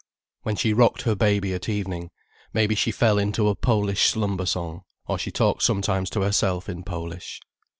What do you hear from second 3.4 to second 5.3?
a Polish slumber song, or she